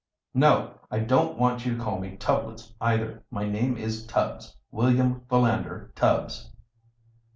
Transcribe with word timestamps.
"No, 0.33 0.79
I 0.89 0.97
don't 0.97 1.37
want 1.37 1.63
you 1.63 1.77
to 1.77 1.83
call 1.83 1.99
me 1.99 2.17
Tubblets 2.17 2.73
either. 2.81 3.23
My 3.29 3.47
name 3.47 3.77
is 3.77 4.07
Tubbs 4.07 4.57
William 4.71 5.21
Philander 5.29 5.91
Tubbs." 5.93 6.49